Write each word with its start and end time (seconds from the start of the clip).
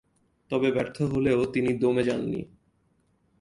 তবে 0.51 0.67
ব্যর্থ 0.71 0.97
হলেও 1.03 1.39
তিনি 1.45 1.71
দমে 1.73 2.03
যাননি। 2.03 2.41